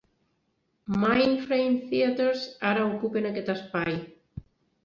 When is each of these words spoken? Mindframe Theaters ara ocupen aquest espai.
Mindframe 1.03 1.77
Theaters 1.91 2.47
ara 2.71 2.89
ocupen 2.97 3.31
aquest 3.33 3.53
espai. 3.59 4.01